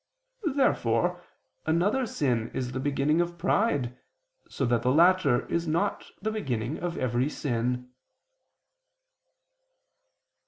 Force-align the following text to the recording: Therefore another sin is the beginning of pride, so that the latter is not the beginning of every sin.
Therefore 0.55 1.23
another 1.67 2.07
sin 2.07 2.49
is 2.55 2.71
the 2.71 2.79
beginning 2.79 3.21
of 3.21 3.37
pride, 3.37 3.99
so 4.49 4.65
that 4.65 4.81
the 4.81 4.91
latter 4.91 5.45
is 5.45 5.67
not 5.67 6.07
the 6.19 6.31
beginning 6.31 6.79
of 6.79 6.97
every 6.97 7.29
sin. 7.29 7.91